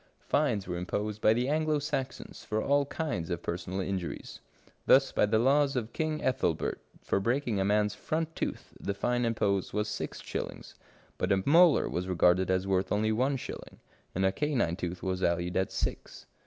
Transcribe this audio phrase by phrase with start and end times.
[0.27, 4.39] Fines were imposed by the Anglo Saxons for all kinds of personal injuries.
[4.87, 9.25] Thus by the laws of King Ethelbert, for breaking a man's front tooth the fine
[9.25, 10.73] imposed was six shillings,
[11.19, 13.79] but a molar was regarded as worth only one shilling,
[14.15, 16.25] and a canine tooth was valued at six.